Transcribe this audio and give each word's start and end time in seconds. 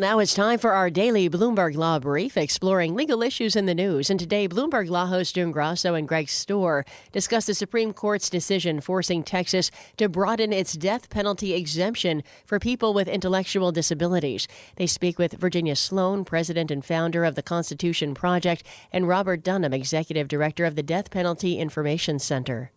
Now 0.00 0.18
it's 0.18 0.32
time 0.32 0.58
for 0.58 0.72
our 0.72 0.88
daily 0.88 1.28
Bloomberg 1.28 1.76
Law 1.76 1.98
Brief, 1.98 2.38
exploring 2.38 2.94
legal 2.94 3.22
issues 3.22 3.54
in 3.54 3.66
the 3.66 3.74
news. 3.74 4.08
And 4.08 4.18
today, 4.18 4.48
Bloomberg 4.48 4.88
Law 4.88 5.04
host 5.04 5.34
June 5.34 5.50
Grasso 5.50 5.92
and 5.92 6.08
Greg 6.08 6.28
Stohr 6.28 6.86
discuss 7.12 7.44
the 7.44 7.52
Supreme 7.52 7.92
Court's 7.92 8.30
decision 8.30 8.80
forcing 8.80 9.22
Texas 9.22 9.70
to 9.98 10.08
broaden 10.08 10.54
its 10.54 10.72
death 10.72 11.10
penalty 11.10 11.52
exemption 11.52 12.22
for 12.46 12.58
people 12.58 12.94
with 12.94 13.08
intellectual 13.08 13.72
disabilities. 13.72 14.48
They 14.76 14.86
speak 14.86 15.18
with 15.18 15.34
Virginia 15.34 15.76
Sloan, 15.76 16.24
president 16.24 16.70
and 16.70 16.82
founder 16.82 17.22
of 17.22 17.34
the 17.34 17.42
Constitution 17.42 18.14
Project, 18.14 18.62
and 18.90 19.06
Robert 19.06 19.44
Dunham, 19.44 19.74
executive 19.74 20.28
director 20.28 20.64
of 20.64 20.76
the 20.76 20.82
Death 20.82 21.10
Penalty 21.10 21.58
Information 21.58 22.18
Center. 22.18 22.72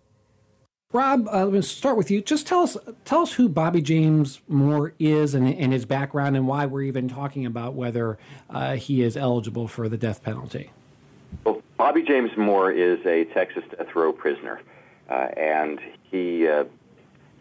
Rob, 0.94 1.28
uh, 1.34 1.48
let's 1.48 1.68
start 1.68 1.98
with 1.98 2.12
you. 2.12 2.22
Just 2.22 2.46
tell 2.46 2.60
us 2.60 2.78
tell 3.04 3.22
us 3.22 3.34
who 3.34 3.50
Bobby 3.50 3.82
James 3.82 4.42
Moore 4.48 4.94
is 5.00 5.34
and, 5.34 5.48
and 5.48 5.74
his 5.74 5.86
background, 5.86 6.38
and 6.38 6.48
why 6.48 6.68
we're 6.68 6.84
even 6.84 7.10
talking 7.10 7.48
about 7.48 7.74
whether 7.74 8.20
uh, 8.52 8.76
he 8.76 9.02
is 9.02 9.18
eligible 9.18 9.68
for 9.68 9.90
the 9.90 9.98
death 9.98 10.22
penalty. 10.22 10.70
Well, 11.44 11.64
Bobby 11.78 12.04
James 12.04 12.30
Moore 12.38 12.72
is 12.72 13.04
a 13.08 13.26
Texas 13.34 13.64
death 13.72 13.96
row 13.96 14.14
prisoner, 14.14 14.62
uh, 15.10 15.30
and 15.36 15.80
he 16.04 16.48
uh, 16.48 16.66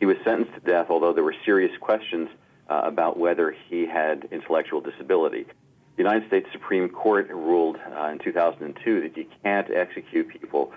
he 0.00 0.06
was 0.06 0.16
sentenced 0.24 0.54
to 0.54 0.60
death. 0.60 0.86
Although 0.88 1.12
there 1.12 1.24
were 1.24 1.36
serious 1.44 1.76
questions 1.78 2.30
uh, 2.70 2.80
about 2.84 3.18
whether 3.18 3.54
he 3.68 3.84
had 3.84 4.28
intellectual 4.30 4.80
disability. 4.80 5.44
The 5.96 6.02
United 6.02 6.26
States 6.26 6.48
Supreme 6.52 6.88
Court 6.88 7.28
ruled 7.28 7.76
uh, 7.94 8.06
in 8.06 8.18
2002 8.18 9.02
that 9.02 9.14
you 9.14 9.26
can't 9.42 9.70
execute 9.70 10.28
people 10.28 10.72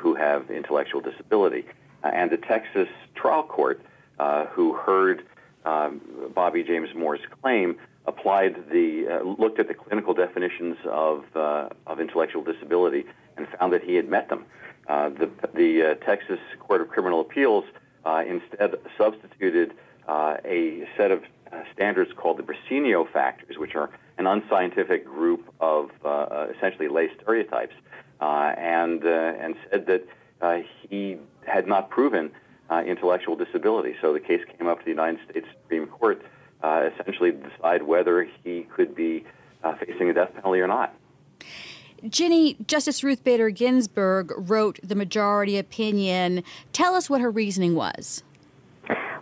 who 0.00 0.14
have 0.14 0.50
intellectual 0.50 1.00
disability. 1.00 1.64
Uh, 2.08 2.10
and 2.14 2.30
the 2.30 2.36
Texas 2.36 2.88
trial 3.14 3.42
court, 3.42 3.80
uh, 4.18 4.46
who 4.46 4.74
heard 4.74 5.24
um, 5.64 6.00
Bobby 6.34 6.62
James 6.62 6.88
Moore's 6.94 7.20
claim, 7.42 7.76
applied 8.06 8.56
the 8.70 9.20
uh, 9.20 9.22
looked 9.22 9.58
at 9.58 9.68
the 9.68 9.74
clinical 9.74 10.14
definitions 10.14 10.76
of 10.86 11.24
of 11.34 12.00
intellectual 12.00 12.42
disability 12.42 13.04
and 13.36 13.46
found 13.58 13.72
that 13.72 13.82
he 13.82 13.94
had 13.94 14.08
met 14.08 14.28
them. 14.28 14.44
the 14.86 15.30
the 15.54 15.98
Texas 16.06 16.40
Court 16.60 16.80
of 16.80 16.88
Criminal 16.88 17.20
Appeals 17.20 17.64
instead 18.26 18.74
substituted 18.96 19.74
a 20.08 20.88
set 20.96 21.10
of 21.10 21.22
standards 21.74 22.10
called 22.16 22.38
the 22.38 22.42
Briseno 22.42 23.10
factors, 23.10 23.58
which 23.58 23.74
are 23.74 23.90
an 24.16 24.26
unscientific 24.26 25.04
group 25.04 25.52
of 25.60 25.90
uh, 26.04 26.46
essentially 26.56 26.88
lay 26.88 27.08
stereotypes, 27.20 27.74
uh, 28.20 28.54
and 28.56 29.04
uh, 29.04 29.44
and 29.44 29.54
said 29.70 29.86
that 29.86 30.06
he 30.88 31.16
had 31.46 31.66
not 31.66 31.90
proven 31.90 32.30
uh, 32.70 32.82
intellectual 32.86 33.36
disability. 33.36 33.94
So 34.00 34.12
the 34.12 34.20
case 34.20 34.40
came 34.58 34.68
up 34.68 34.78
to 34.78 34.84
the 34.84 34.90
United 34.90 35.20
States 35.30 35.46
Supreme 35.62 35.86
Court 35.86 36.22
uh, 36.62 36.90
essentially 36.92 37.32
to 37.32 37.38
decide 37.38 37.82
whether 37.82 38.28
he 38.44 38.66
could 38.74 38.94
be 38.94 39.24
uh, 39.64 39.74
facing 39.76 40.10
a 40.10 40.14
death 40.14 40.34
penalty 40.34 40.60
or 40.60 40.66
not. 40.66 40.94
Ginny, 42.08 42.56
Justice 42.66 43.02
Ruth 43.02 43.24
Bader 43.24 43.50
Ginsburg 43.50 44.32
wrote 44.36 44.78
the 44.82 44.94
majority 44.94 45.58
opinion. 45.58 46.44
Tell 46.72 46.94
us 46.94 47.10
what 47.10 47.20
her 47.20 47.30
reasoning 47.30 47.74
was. 47.74 48.22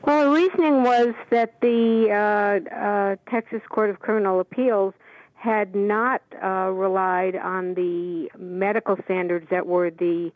Well, 0.05 0.25
her 0.25 0.35
reasoning 0.35 0.83
was 0.83 1.15
that 1.31 1.61
the 1.61 2.11
uh, 2.11 2.75
uh, 2.75 3.17
Texas 3.31 3.63
Court 3.69 3.91
of 3.91 4.01
Criminal 4.01 4.41
Appeals 4.41 4.95
had 5.35 5.75
not 5.75 6.23
uh, 6.43 6.71
relied 6.71 7.37
on 7.37 7.75
the 7.75 8.29
medical 8.39 8.97
standards 9.05 9.47
that 9.51 9.67
were 9.67 9.91
the 9.91 10.33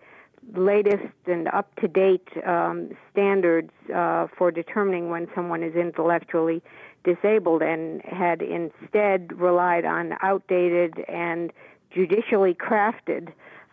latest 0.55 1.15
and 1.27 1.49
up 1.49 1.75
to 1.77 1.88
date 1.88 2.28
um, 2.47 2.91
standards 3.12 3.71
uh, 3.94 4.27
for 4.37 4.50
determining 4.50 5.11
when 5.11 5.28
someone 5.34 5.62
is 5.62 5.75
intellectually 5.75 6.62
disabled 7.05 7.62
and 7.62 8.03
had 8.03 8.43
instead 8.43 9.39
relied 9.39 9.84
on 9.84 10.12
outdated 10.22 11.05
and 11.09 11.53
judicially 11.91 12.55
crafted 12.55 13.33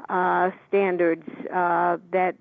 uh, 0.10 0.52
standards 0.68 1.28
uh, 1.54 1.98
that 2.12 2.36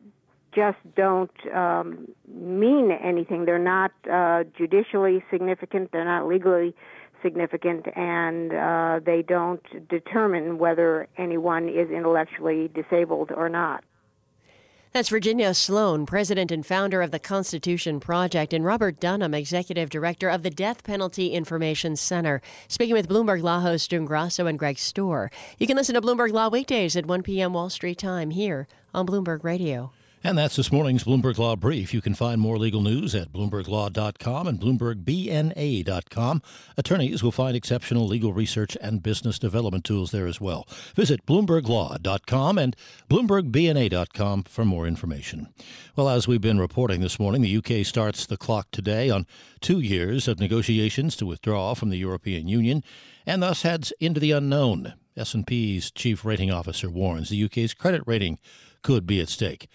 just 0.55 0.79
don't 0.95 1.31
um, 1.55 2.09
mean 2.33 2.91
anything. 2.91 3.45
They're 3.45 3.59
not 3.59 3.93
uh, 4.11 4.45
judicially 4.57 5.23
significant, 5.31 5.93
they're 5.93 6.05
not 6.05 6.27
legally 6.27 6.75
significant, 7.23 7.87
and 7.97 8.53
uh, 8.55 9.01
they 9.05 9.23
don't 9.23 9.89
determine 9.89 10.59
whether 10.59 11.09
anyone 11.19 11.69
is 11.69 11.91
intellectually 11.91 12.69
disabled 12.69 13.33
or 13.35 13.49
not. 13.49 13.85
That's 14.97 15.11
Virginia 15.11 15.53
Sloan, 15.53 16.07
president 16.07 16.51
and 16.51 16.65
founder 16.65 17.03
of 17.03 17.11
the 17.11 17.19
Constitution 17.19 18.01
Project, 18.01 18.55
and 18.55 18.65
Robert 18.65 18.99
Dunham, 18.99 19.35
executive 19.35 19.91
director 19.91 20.31
of 20.31 20.43
the 20.43 20.49
Death 20.49 20.85
Penalty 20.85 21.35
Information 21.35 21.97
Center, 21.97 22.41
speaking 22.67 22.95
with 22.95 23.07
Bloomberg 23.07 23.43
Law 23.43 23.61
host 23.61 23.91
June 23.91 24.07
Grasso 24.07 24.47
and 24.47 24.59
Greg 24.59 24.77
Stohr. 24.77 25.29
You 25.59 25.67
can 25.67 25.77
listen 25.77 25.95
to 25.97 26.01
Bloomberg 26.01 26.33
Law 26.33 26.49
weekdays 26.49 26.97
at 26.97 27.05
1 27.05 27.23
p.m. 27.25 27.53
Wall 27.53 27.69
Street 27.69 27.99
time 27.99 28.31
here 28.31 28.67
on 28.95 29.07
Bloomberg 29.07 29.45
Radio. 29.45 29.93
And 30.27 30.37
that's 30.37 30.57
this 30.57 30.73
morning's 30.73 31.05
Bloomberg 31.05 31.39
Law 31.39 31.55
Brief. 31.55 31.95
You 31.95 32.01
can 32.01 32.13
find 32.13 32.41
more 32.41 32.59
legal 32.59 32.83
news 32.83 33.15
at 33.15 33.33
BloombergLaw.com 33.33 34.49
and 34.49 34.59
BloombergBNA.com. 34.59 36.43
Attorneys 36.77 37.23
will 37.23 37.31
find 37.31 37.57
exceptional 37.57 38.09
legal 38.09 38.33
research 38.33 38.77
and 38.83 39.05
business 39.05 39.39
development 39.39 39.85
tools 39.85 40.11
there 40.11 40.27
as 40.27 40.41
well. 40.41 40.67
Visit 40.97 41.25
BloombergLaw.com 41.27 42.59
and 42.59 42.75
BloombergBNA.com 43.09 44.43
for 44.43 44.65
more 44.65 44.89
information. 44.89 45.47
Well, 45.95 46.09
as 46.09 46.27
we've 46.27 46.41
been 46.41 46.59
reporting 46.59 47.03
this 47.03 47.21
morning, 47.21 47.43
the 47.43 47.59
UK 47.59 47.87
starts 47.87 48.27
the 48.27 48.37
clock 48.37 48.73
today 48.73 49.09
on 49.09 49.29
two 49.61 49.79
years 49.79 50.27
of 50.27 50.41
negotiations 50.41 51.15
to 51.19 51.27
withdraw 51.27 51.75
from 51.75 51.91
the 51.91 51.99
European 51.99 52.49
Union 52.49 52.83
and 53.27 53.45
thus 53.45 53.63
heads 53.63 53.93
into 54.01 54.19
the 54.19 54.33
unknown. 54.33 54.95
S&P's 55.17 55.93
chief 55.93 56.25
rating 56.25 56.51
officer 56.51 56.91
warns 56.91 57.29
the 57.29 57.45
UK's 57.45 57.75
credit 57.75 58.03
rating 58.07 58.41
could 58.83 59.07
be 59.07 59.21
at 59.21 59.29
stake. 59.29 59.69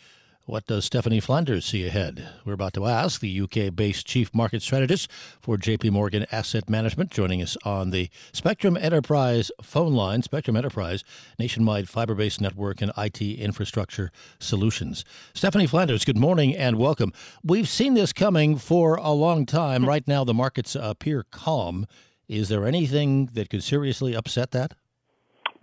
What 0.47 0.66
does 0.66 0.85
Stephanie 0.85 1.19
Flanders 1.19 1.66
see 1.66 1.85
ahead? 1.85 2.28
We're 2.46 2.53
about 2.53 2.74
to 2.74 2.88
ask 2.88 3.22
the 3.22 3.41
UK 3.41 3.75
based 3.75 4.07
chief 4.07 4.34
market 4.34 4.63
strategist 4.63 5.09
for 5.40 5.56
JP 5.56 5.91
Morgan 5.91 6.25
Asset 6.31 6.68
Management, 6.68 7.12
joining 7.12 7.44
us 7.44 7.56
on 7.63 7.91
the 7.91 8.09
Spectrum 8.34 8.75
Enterprise 8.75 9.51
phone 9.62 9.94
line. 9.94 10.24
Spectrum 10.24 10.57
Enterprise, 10.57 11.03
nationwide 11.38 11.88
fiber 11.88 12.16
based 12.16 12.41
network 12.41 12.81
and 12.81 12.91
IT 12.97 13.22
infrastructure 13.22 14.12
solutions. 14.40 15.06
Stephanie 15.35 15.68
Flanders, 15.68 16.03
good 16.03 16.18
morning 16.18 16.56
and 16.56 16.80
welcome. 16.80 17.13
We've 17.44 17.69
seen 17.69 17.94
this 17.94 18.12
coming 18.12 18.57
for 18.57 18.96
a 18.96 19.12
long 19.12 19.46
time. 19.46 19.85
Right 19.91 20.07
now, 20.07 20.24
the 20.24 20.34
markets 20.34 20.75
appear 20.80 21.24
calm. 21.31 21.85
Is 22.28 22.50
there 22.50 22.66
anything 22.66 23.28
that 23.34 23.50
could 23.50 23.62
seriously 23.62 24.16
upset 24.16 24.51
that? 24.51 24.74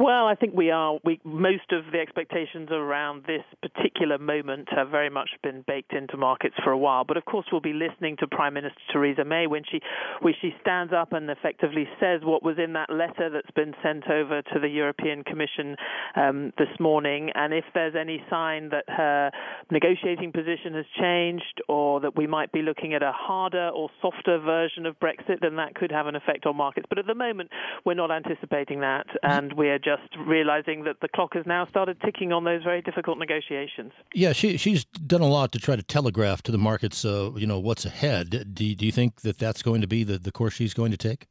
Well, 0.01 0.29
I 0.29 0.37
think 0.37 0.55
we 0.55 0.71
are. 0.71 1.01
We 1.05 1.21
most 1.25 1.73
of 1.73 1.91
the 1.91 1.99
expectations 1.99 2.69
around 2.71 3.25
this 3.27 3.43
particular 3.61 4.17
moment 4.17 4.69
have 4.71 4.91
very 4.91 5.11
much 5.11 5.31
been 5.43 5.65
baked 5.67 5.93
into 5.93 6.17
markets 6.17 6.55
for 6.63 6.71
a 6.71 6.79
while. 6.79 7.03
But 7.03 7.17
of 7.17 7.25
course, 7.25 7.47
we'll 7.51 7.61
be 7.61 7.73
listening 7.73 8.17
to 8.21 8.29
Prime 8.29 8.55
Minister 8.55 8.79
Theresa 8.93 9.25
May 9.25 9.49
when 9.49 9.65
she 9.69 9.81
when 10.21 10.35
she 10.41 10.55
stands 10.61 10.93
up 10.93 11.13
and 11.13 11.29
effectively 11.29 11.89
says 11.99 12.21
what 12.23 12.45
was 12.45 12.59
in 12.65 12.75
that 12.75 12.91
letter 12.91 13.29
that's 13.29 13.51
been 13.57 13.75
sent 13.83 14.09
over 14.09 14.41
to 14.41 14.61
the 14.61 14.69
European 14.69 15.25
Commission 15.25 15.75
um, 16.15 16.53
this 16.59 16.69
morning. 16.79 17.31
And 17.35 17.53
if 17.53 17.65
there's 17.75 17.97
any 17.99 18.23
sign 18.31 18.69
that 18.69 18.85
her 18.87 19.33
negotiating 19.73 20.31
position 20.31 20.75
has 20.75 20.87
changed, 20.97 21.61
or 21.69 21.99
that 22.03 22.17
we 22.17 22.29
might 22.29 22.53
be 22.53 22.63
looking 22.63 22.95
at 22.95 23.03
a 23.03 23.11
harder 23.13 23.71
or 23.71 23.91
softer 24.01 24.39
version 24.39 24.87
of 24.87 24.95
Brexit, 25.01 25.41
then 25.41 25.57
that 25.57 25.75
could 25.75 25.91
have 25.91 26.07
an 26.07 26.15
effect 26.15 26.47
on 26.47 26.55
markets. 26.55 26.87
But 26.89 26.99
at 27.01 27.07
the 27.09 27.17
moment, 27.17 27.51
we're 27.85 27.95
not 27.95 28.13
anticipating 28.13 28.79
that, 28.83 29.07
and 29.25 29.53
we're 29.55 29.81
just 29.89 30.09
realizing 30.27 30.85
that 30.85 30.97
the 31.01 31.09
clock 31.09 31.35
has 31.35 31.47
now 31.47 31.67
started 31.67 31.97
ticking 32.05 32.33
on 32.33 32.45
those 32.45 32.63
very 32.63 32.83
difficult 32.83 33.19
negotiations. 33.19 33.93
Yeah, 34.15 34.33
she 34.33 34.57
she's 34.57 34.85
done 34.85 35.23
a 35.23 35.29
lot 35.29 35.53
to 35.53 35.59
try 35.59 35.77
to 35.77 35.83
telegraph 35.83 36.43
to 36.43 36.53
the 36.53 36.59
markets, 36.59 37.05
uh, 37.05 37.31
you 37.37 37.47
know, 37.47 37.59
what's 37.59 37.85
ahead. 37.85 38.55
Do 38.55 38.75
do 38.75 38.85
you 38.85 38.93
think 38.93 39.11
that 39.23 39.39
that's 39.39 39.63
going 39.63 39.81
to 39.81 39.87
be 39.87 40.05
the, 40.05 40.19
the 40.19 40.33
course 40.33 40.55
she's 40.55 40.75
going 40.75 40.91
to 40.91 40.97
take? 40.99 41.27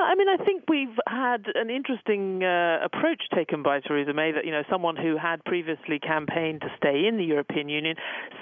Yeah, 0.00 0.06
I 0.06 0.14
mean, 0.14 0.28
I 0.28 0.42
think 0.44 0.64
we've 0.68 0.98
had 1.06 1.44
an 1.54 1.70
interesting 1.70 2.42
uh, 2.42 2.78
approach 2.84 3.22
taken 3.34 3.62
by 3.62 3.80
Theresa 3.80 4.12
May 4.12 4.32
that, 4.32 4.44
you 4.44 4.50
know, 4.50 4.62
someone 4.70 4.96
who 4.96 5.16
had 5.16 5.44
previously 5.44 5.98
campaigned 5.98 6.60
to 6.62 6.68
stay 6.76 7.06
in 7.06 7.16
the 7.16 7.24
European 7.24 7.68
Union, 7.68 7.96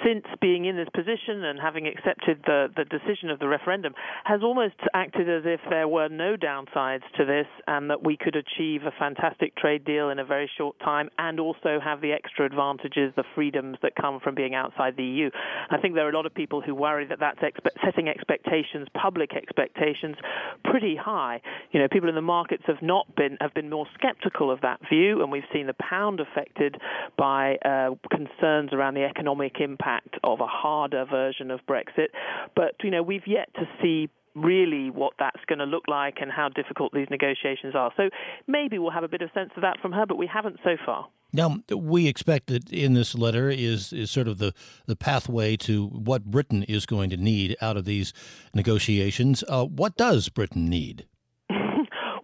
since 0.04 0.24
being 0.40 0.66
in 0.66 0.76
this 0.76 0.88
position 0.94 1.44
and 1.44 1.58
having 1.58 1.86
accepted 1.86 2.40
the, 2.46 2.68
the 2.76 2.84
decision 2.84 3.30
of 3.30 3.38
the 3.38 3.48
referendum, 3.48 3.94
has 4.24 4.42
almost 4.42 4.74
acted 4.94 5.28
as 5.28 5.42
if 5.44 5.60
there 5.70 5.88
were 5.88 6.08
no 6.08 6.36
downsides 6.36 7.02
to 7.16 7.24
this 7.24 7.46
and 7.66 7.90
that 7.90 8.04
we 8.04 8.16
could 8.16 8.36
achieve 8.36 8.82
a 8.82 8.92
fantastic 8.98 9.56
trade 9.56 9.84
deal 9.84 10.10
in 10.10 10.18
a 10.18 10.24
very 10.24 10.50
short 10.56 10.78
time 10.80 11.08
and 11.18 11.40
also 11.40 11.80
have 11.82 12.00
the 12.00 12.12
extra 12.12 12.46
advantages, 12.46 13.12
the 13.16 13.24
freedoms 13.34 13.78
that 13.82 13.92
come 14.00 14.20
from 14.20 14.34
being 14.34 14.54
outside 14.54 14.96
the 14.96 15.04
EU. 15.04 15.30
I 15.70 15.78
think 15.78 15.94
there 15.94 16.06
are 16.06 16.10
a 16.10 16.16
lot 16.16 16.26
of 16.26 16.34
people 16.34 16.60
who 16.60 16.74
worry 16.74 17.06
that 17.06 17.18
that's 17.18 17.40
expe- 17.40 17.76
setting 17.84 18.08
expectations, 18.08 18.86
public 18.94 19.34
expectations, 19.34 20.16
pretty 20.64 20.96
high 20.96 21.08
high. 21.18 21.40
You 21.72 21.80
know, 21.80 21.88
people 21.90 22.08
in 22.08 22.14
the 22.14 22.22
markets 22.22 22.64
have 22.66 22.82
not 22.82 23.14
been 23.16 23.36
have 23.40 23.54
been 23.54 23.70
more 23.70 23.86
sceptical 24.00 24.50
of 24.50 24.60
that 24.62 24.80
view, 24.88 25.22
and 25.22 25.30
we've 25.30 25.48
seen 25.52 25.66
the 25.66 25.74
pound 25.74 26.20
affected 26.20 26.76
by 27.16 27.56
uh, 27.64 27.90
concerns 28.10 28.72
around 28.72 28.94
the 28.94 29.04
economic 29.04 29.60
impact 29.60 30.16
of 30.24 30.40
a 30.40 30.46
harder 30.46 31.04
version 31.04 31.50
of 31.50 31.60
Brexit. 31.68 32.08
But 32.56 32.74
you 32.82 32.90
know, 32.90 33.02
we've 33.02 33.26
yet 33.26 33.52
to 33.54 33.68
see 33.82 34.08
really 34.34 34.90
what 34.90 35.14
that's 35.18 35.44
going 35.46 35.58
to 35.58 35.64
look 35.64 35.84
like 35.88 36.18
and 36.20 36.30
how 36.30 36.48
difficult 36.48 36.92
these 36.92 37.08
negotiations 37.10 37.74
are. 37.74 37.92
So 37.96 38.08
maybe 38.46 38.78
we'll 38.78 38.90
have 38.90 39.04
a 39.04 39.08
bit 39.08 39.22
of 39.22 39.30
sense 39.34 39.50
of 39.56 39.62
that 39.62 39.78
from 39.80 39.92
her, 39.92 40.06
but 40.06 40.16
we 40.16 40.26
haven't 40.26 40.58
so 40.64 40.76
far. 40.84 41.08
Now, 41.32 41.58
we 41.74 42.06
expect 42.06 42.46
that 42.46 42.70
in 42.70 42.94
this 42.94 43.14
letter 43.14 43.50
is, 43.50 43.92
is 43.92 44.10
sort 44.10 44.28
of 44.28 44.38
the, 44.38 44.54
the 44.86 44.96
pathway 44.96 45.56
to 45.58 45.86
what 45.88 46.24
Britain 46.24 46.62
is 46.62 46.86
going 46.86 47.10
to 47.10 47.18
need 47.18 47.56
out 47.60 47.76
of 47.76 47.84
these 47.84 48.14
negotiations. 48.54 49.44
Uh, 49.46 49.64
what 49.66 49.96
does 49.96 50.30
Britain 50.30 50.68
need? 50.70 51.06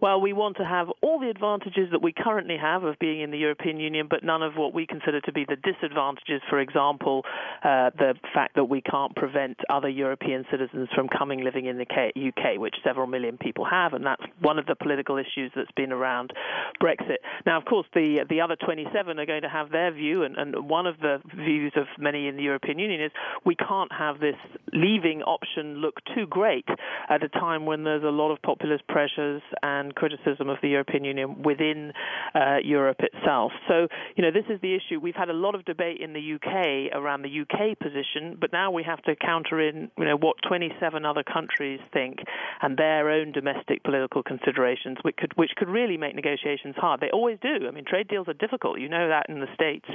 Well, 0.05 0.21
we 0.21 0.33
want 0.33 0.55
to 0.57 0.63
have 0.63 0.87
all 1.01 1.19
the 1.19 1.31
advantages 1.31 1.89
that 1.91 1.99
we 1.99 2.13
currently 2.13 2.57
have 2.61 2.83
of 2.83 2.99
being 2.99 3.21
in 3.21 3.31
the 3.31 3.39
European 3.39 3.79
Union, 3.79 4.05
but 4.07 4.23
none 4.23 4.43
of 4.43 4.53
what 4.53 4.71
we 4.71 4.85
consider 4.85 5.19
to 5.21 5.31
be 5.31 5.47
the 5.49 5.55
disadvantages. 5.55 6.43
For 6.47 6.59
example, 6.59 7.23
uh, 7.63 7.89
the 7.97 8.13
fact 8.31 8.53
that 8.53 8.65
we 8.65 8.81
can't 8.81 9.15
prevent 9.15 9.57
other 9.67 9.89
European 9.89 10.45
citizens 10.51 10.89
from 10.93 11.09
coming 11.09 11.43
living 11.43 11.65
in 11.65 11.79
the 11.79 11.87
UK, 11.89 12.59
which 12.59 12.75
several 12.83 13.07
million 13.07 13.39
people 13.39 13.65
have, 13.65 13.93
and 13.93 14.05
that's 14.05 14.21
one 14.41 14.59
of 14.59 14.67
the 14.67 14.75
political 14.75 15.17
issues 15.17 15.51
that's 15.55 15.71
been 15.75 15.91
around 15.91 16.33
Brexit. 16.79 17.17
Now, 17.47 17.57
of 17.57 17.65
course, 17.65 17.87
the 17.95 18.25
the 18.29 18.41
other 18.41 18.55
27 18.63 19.19
are 19.19 19.25
going 19.25 19.41
to 19.41 19.49
have 19.49 19.71
their 19.71 19.91
view, 19.91 20.21
and, 20.21 20.37
and 20.37 20.69
one 20.69 20.85
of 20.85 20.99
the 20.99 21.19
views 21.35 21.73
of 21.75 21.87
many 21.97 22.27
in 22.27 22.35
the 22.35 22.43
European 22.43 22.77
Union 22.77 23.01
is 23.01 23.11
we 23.43 23.55
can't 23.55 23.91
have 23.91 24.19
this 24.19 24.35
leaving 24.71 25.23
option 25.23 25.77
look 25.77 25.95
too 26.13 26.27
great 26.27 26.67
at 27.09 27.23
a 27.23 27.29
time 27.29 27.65
when 27.65 27.83
there's 27.83 28.03
a 28.03 28.15
lot 28.21 28.31
of 28.31 28.39
populist 28.43 28.87
pressures 28.87 29.41
and 29.63 29.94
criticism 29.95 30.49
of 30.49 30.57
the 30.61 30.69
European 30.69 31.03
Union 31.03 31.41
within 31.43 31.93
uh, 32.33 32.57
Europe 32.63 32.99
itself. 32.99 33.51
So, 33.67 33.87
you 34.15 34.23
know, 34.23 34.31
this 34.31 34.45
is 34.49 34.59
the 34.61 34.75
issue. 34.75 34.99
We've 34.99 35.15
had 35.15 35.29
a 35.29 35.33
lot 35.33 35.55
of 35.55 35.65
debate 35.65 36.01
in 36.01 36.13
the 36.13 36.35
UK 36.35 36.95
around 36.95 37.23
the 37.23 37.41
UK 37.41 37.79
position, 37.79 38.37
but 38.39 38.51
now 38.51 38.71
we 38.71 38.83
have 38.83 39.01
to 39.03 39.15
counter 39.15 39.59
in, 39.59 39.89
you 39.97 40.05
know, 40.05 40.17
what 40.17 40.37
27 40.47 41.05
other 41.05 41.23
countries 41.23 41.79
think 41.93 42.19
and 42.61 42.77
their 42.77 43.09
own 43.09 43.31
domestic 43.31 43.83
political 43.83 44.23
considerations, 44.23 44.97
which 45.01 45.15
could 45.17 45.31
which 45.35 45.51
could 45.57 45.69
really 45.69 45.97
make 45.97 46.15
negotiations 46.15 46.75
hard. 46.77 46.99
They 47.01 47.09
always 47.11 47.37
do. 47.41 47.67
I 47.67 47.71
mean, 47.71 47.85
trade 47.85 48.07
deals 48.07 48.27
are 48.27 48.33
difficult. 48.33 48.79
You 48.79 48.89
know 48.89 49.07
that 49.07 49.25
in 49.29 49.39
the 49.39 49.47
states, 49.53 49.87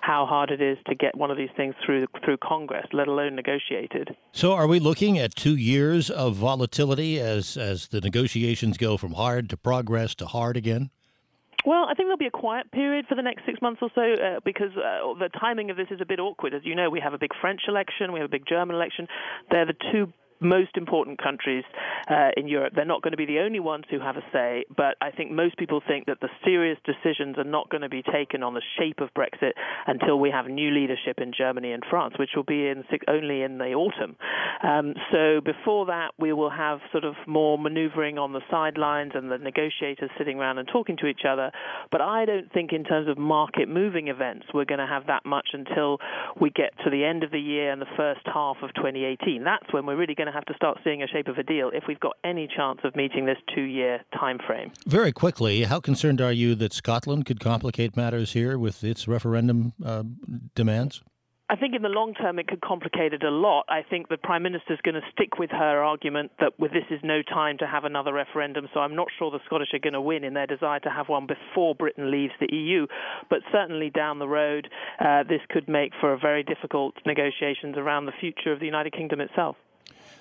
how 0.00 0.26
hard 0.26 0.50
it 0.50 0.60
is 0.60 0.78
to 0.86 0.94
get 0.94 1.16
one 1.16 1.30
of 1.30 1.36
these 1.36 1.50
things 1.56 1.74
through 1.84 2.06
through 2.24 2.38
Congress, 2.38 2.86
let 2.92 3.08
alone 3.08 3.34
negotiated. 3.34 4.16
So, 4.32 4.52
are 4.52 4.66
we 4.66 4.78
looking 4.78 5.18
at 5.18 5.34
two 5.34 5.56
years 5.56 6.10
of 6.10 6.36
volatility 6.36 7.20
as 7.20 7.56
as 7.56 7.88
the 7.88 8.00
negotiations 8.00 8.78
go 8.78 8.96
from 8.96 9.12
hard 9.12 9.35
to 9.42 9.56
progress 9.56 10.14
to 10.16 10.26
hard 10.26 10.56
again? 10.56 10.90
Well, 11.64 11.84
I 11.84 11.94
think 11.94 12.06
there'll 12.06 12.16
be 12.16 12.26
a 12.26 12.30
quiet 12.30 12.70
period 12.70 13.06
for 13.08 13.16
the 13.16 13.22
next 13.22 13.44
six 13.44 13.60
months 13.60 13.80
or 13.82 13.90
so 13.92 14.00
uh, 14.00 14.40
because 14.44 14.70
uh, 14.76 15.18
the 15.18 15.28
timing 15.40 15.70
of 15.70 15.76
this 15.76 15.88
is 15.90 16.00
a 16.00 16.06
bit 16.06 16.20
awkward. 16.20 16.54
As 16.54 16.62
you 16.64 16.76
know, 16.76 16.90
we 16.90 17.00
have 17.00 17.12
a 17.12 17.18
big 17.18 17.32
French 17.40 17.62
election, 17.66 18.12
we 18.12 18.20
have 18.20 18.26
a 18.26 18.30
big 18.30 18.46
German 18.46 18.76
election. 18.76 19.08
They're 19.50 19.66
the 19.66 19.74
two 19.90 20.12
most 20.40 20.76
important 20.76 21.22
countries 21.22 21.64
uh, 22.08 22.30
in 22.36 22.48
Europe. 22.48 22.72
They're 22.74 22.84
not 22.84 23.02
going 23.02 23.12
to 23.12 23.16
be 23.16 23.26
the 23.26 23.40
only 23.40 23.60
ones 23.60 23.84
who 23.90 24.00
have 24.00 24.16
a 24.16 24.24
say, 24.32 24.64
but 24.74 24.96
I 25.00 25.10
think 25.10 25.32
most 25.32 25.56
people 25.56 25.80
think 25.86 26.06
that 26.06 26.20
the 26.20 26.28
serious 26.44 26.78
decisions 26.84 27.38
are 27.38 27.44
not 27.44 27.68
going 27.70 27.82
to 27.82 27.88
be 27.88 28.02
taken 28.02 28.42
on 28.42 28.54
the 28.54 28.62
shape 28.78 29.00
of 29.00 29.10
Brexit 29.14 29.52
until 29.86 30.18
we 30.18 30.30
have 30.30 30.46
new 30.46 30.70
leadership 30.70 31.18
in 31.18 31.32
Germany 31.36 31.72
and 31.72 31.82
France, 31.88 32.14
which 32.18 32.30
will 32.34 32.44
be 32.44 32.68
in 32.68 32.84
only 33.08 33.42
in 33.42 33.58
the 33.58 33.72
autumn. 33.74 34.16
Um, 34.62 34.94
so 35.12 35.40
before 35.40 35.86
that, 35.86 36.12
we 36.18 36.32
will 36.32 36.50
have 36.50 36.80
sort 36.92 37.04
of 37.04 37.14
more 37.26 37.58
maneuvering 37.58 38.18
on 38.18 38.32
the 38.32 38.40
sidelines 38.50 39.12
and 39.14 39.30
the 39.30 39.38
negotiators 39.38 40.10
sitting 40.18 40.38
around 40.38 40.58
and 40.58 40.68
talking 40.68 40.96
to 40.98 41.06
each 41.06 41.22
other. 41.28 41.50
But 41.90 42.00
I 42.00 42.24
don't 42.24 42.52
think, 42.52 42.72
in 42.72 42.84
terms 42.84 43.08
of 43.08 43.18
market 43.18 43.68
moving 43.68 44.08
events, 44.08 44.46
we're 44.54 44.64
going 44.64 44.80
to 44.80 44.86
have 44.86 45.06
that 45.06 45.24
much 45.24 45.48
until 45.52 45.98
we 46.40 46.50
get 46.50 46.72
to 46.84 46.90
the 46.90 47.04
end 47.04 47.22
of 47.22 47.30
the 47.30 47.40
year 47.40 47.70
and 47.70 47.80
the 47.80 47.86
first 47.96 48.20
half 48.24 48.56
of 48.62 48.72
2018. 48.74 49.44
That's 49.44 49.72
when 49.72 49.86
we're 49.86 49.96
really 49.96 50.14
going 50.14 50.25
going 50.26 50.32
to 50.32 50.36
have 50.36 50.44
to 50.46 50.54
start 50.54 50.78
seeing 50.82 51.02
a 51.02 51.06
shape 51.06 51.28
of 51.28 51.38
a 51.38 51.42
deal 51.42 51.70
if 51.72 51.84
we've 51.86 52.00
got 52.00 52.16
any 52.24 52.48
chance 52.48 52.80
of 52.82 52.96
meeting 52.96 53.26
this 53.26 53.38
two-year 53.54 54.00
time 54.18 54.38
frame. 54.44 54.72
Very 54.86 55.12
quickly, 55.12 55.62
how 55.62 55.78
concerned 55.78 56.20
are 56.20 56.32
you 56.32 56.56
that 56.56 56.72
Scotland 56.72 57.26
could 57.26 57.38
complicate 57.38 57.96
matters 57.96 58.32
here 58.32 58.58
with 58.58 58.82
its 58.82 59.06
referendum 59.06 59.72
uh, 59.84 60.02
demands? 60.54 61.02
I 61.48 61.54
think 61.54 61.76
in 61.76 61.82
the 61.82 61.88
long 61.88 62.12
term 62.14 62.40
it 62.40 62.48
could 62.48 62.60
complicate 62.60 63.12
it 63.12 63.22
a 63.22 63.30
lot. 63.30 63.66
I 63.68 63.82
think 63.88 64.08
the 64.08 64.16
Prime 64.16 64.42
Minister 64.42 64.72
is 64.72 64.80
going 64.82 64.96
to 64.96 65.00
stick 65.12 65.38
with 65.38 65.50
her 65.50 65.80
argument 65.80 66.32
that 66.40 66.58
with 66.58 66.72
this 66.72 66.82
is 66.90 66.98
no 67.04 67.22
time 67.22 67.56
to 67.58 67.68
have 67.68 67.84
another 67.84 68.12
referendum, 68.12 68.66
so 68.74 68.80
I'm 68.80 68.96
not 68.96 69.06
sure 69.16 69.30
the 69.30 69.38
Scottish 69.46 69.68
are 69.72 69.78
going 69.78 69.92
to 69.92 70.00
win 70.00 70.24
in 70.24 70.34
their 70.34 70.48
desire 70.48 70.80
to 70.80 70.90
have 70.90 71.08
one 71.08 71.28
before 71.28 71.76
Britain 71.76 72.10
leaves 72.10 72.32
the 72.40 72.52
EU. 72.52 72.88
But 73.30 73.42
certainly 73.52 73.90
down 73.90 74.18
the 74.18 74.26
road, 74.26 74.66
uh, 74.98 75.22
this 75.22 75.40
could 75.48 75.68
make 75.68 75.92
for 76.00 76.12
a 76.12 76.18
very 76.18 76.42
difficult 76.42 76.94
negotiations 77.06 77.76
around 77.76 78.06
the 78.06 78.18
future 78.18 78.52
of 78.52 78.58
the 78.58 78.66
United 78.66 78.92
Kingdom 78.92 79.20
itself. 79.20 79.54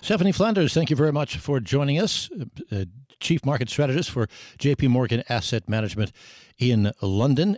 Stephanie 0.02 0.32
Flanders, 0.32 0.74
thank 0.74 0.90
you 0.90 0.96
very 0.96 1.12
much 1.12 1.38
for 1.38 1.60
joining 1.60 2.00
us. 2.00 2.30
Uh, 2.72 2.86
Chief 3.20 3.44
Market 3.46 3.70
Strategist 3.70 4.12
for 4.12 4.28
JP 4.60 4.90
Morgan 4.90 5.24
Asset 5.30 5.68
Management 5.68 6.12
in 6.60 6.92
London. 7.02 7.58